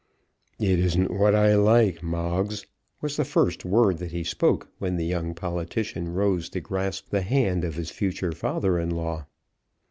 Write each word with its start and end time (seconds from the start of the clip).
"It 0.57 0.79
isn't 0.79 1.11
what 1.11 1.35
I 1.35 1.53
like, 1.55 2.01
Moggs," 2.01 2.65
was 3.01 3.17
the 3.17 3.23
first 3.23 3.63
word 3.63 3.99
that 3.99 4.11
he 4.11 4.23
spoke 4.23 4.67
when 4.79 4.95
the 4.97 5.05
young 5.05 5.35
politician 5.35 6.11
rose 6.15 6.49
to 6.49 6.59
grasp 6.59 7.11
the 7.11 7.21
hand 7.21 7.63
of 7.63 7.75
his 7.75 7.91
future 7.91 8.31
father 8.31 8.79
in 8.79 8.89
law. 8.89 9.27